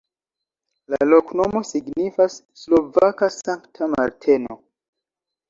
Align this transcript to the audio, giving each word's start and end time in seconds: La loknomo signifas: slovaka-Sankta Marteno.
La 0.93 0.99
loknomo 1.09 1.61
signifas: 1.73 2.39
slovaka-Sankta 2.63 3.93
Marteno. 3.95 4.59